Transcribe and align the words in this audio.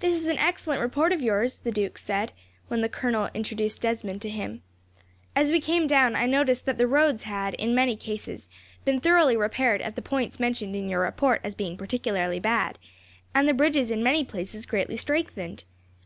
"This 0.00 0.20
is 0.20 0.26
an 0.26 0.36
excellent 0.36 0.82
report 0.82 1.10
of 1.10 1.22
yours, 1.22 1.54
sir," 1.54 1.60
the 1.64 1.70
duke 1.72 1.96
said, 1.96 2.32
when 2.68 2.82
the 2.82 2.90
colonel 2.90 3.30
introduced 3.32 3.80
Desmond 3.80 4.20
to 4.20 4.28
him. 4.28 4.60
"As 5.34 5.50
we 5.50 5.62
came 5.62 5.86
down, 5.86 6.14
I 6.14 6.26
noticed 6.26 6.66
that 6.66 6.76
the 6.76 6.86
roads 6.86 7.22
had, 7.22 7.54
in 7.54 7.74
many 7.74 7.96
cases, 7.96 8.50
been 8.84 9.00
thoroughly 9.00 9.34
repaired 9.38 9.80
at 9.80 9.96
the 9.96 10.02
points 10.02 10.38
mentioned 10.38 10.76
in 10.76 10.90
your 10.90 11.00
report 11.00 11.40
as 11.42 11.54
being 11.54 11.78
particularly 11.78 12.38
bad, 12.38 12.78
and 13.34 13.48
the 13.48 13.54
bridges 13.54 13.90
in 13.90 14.02
many 14.02 14.26
places 14.26 14.66
greatly 14.66 14.98
strengthened. 14.98 15.64